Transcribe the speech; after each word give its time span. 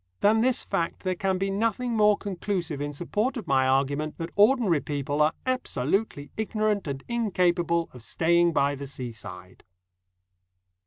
Than 0.21 0.41
this 0.41 0.63
fact 0.63 1.01
there 1.01 1.13
can 1.13 1.37
be 1.37 1.51
nothing 1.51 1.95
more 1.95 2.17
conclusive 2.17 2.81
in 2.81 2.91
support 2.91 3.37
of 3.37 3.45
my 3.45 3.67
argument 3.67 4.17
that 4.17 4.31
ordinary 4.35 4.81
people 4.81 5.21
are 5.21 5.33
absolutely 5.45 6.31
ignorant 6.37 6.87
and 6.87 7.03
incapable 7.07 7.87
of 7.93 8.01
staying 8.01 8.51
by 8.51 8.73
the 8.73 8.87
seaside. 8.87 9.63